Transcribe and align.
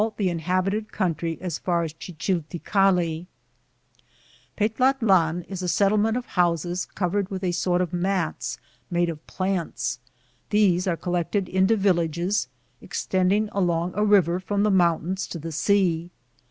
CHAPTER 0.01 0.23
II 0.77 0.87
Petlatlan 0.87 1.57
is 5.47 5.61
a 5.61 5.67
settlement 5.67 6.17
of 6.17 6.25
houses 6.25 6.87
cov 6.95 7.11
ered 7.11 7.29
with 7.29 7.43
a 7.43 7.51
sort 7.51 7.81
of 7.81 7.93
mats 7.93 8.57
made 8.89 9.09
of 9.11 9.27
plants. 9.27 9.99
These 10.49 10.87
are 10.87 10.97
collected 10.97 11.47
into 11.47 11.75
villages, 11.77 12.47
extending 12.81 13.49
along 13.51 13.91
a 13.93 14.03
river 14.03 14.39
from 14.39 14.63
the 14.63 14.71
mountains 14.71 15.27
to 15.27 15.37
the 15.37 15.51
sea. 15.51 16.09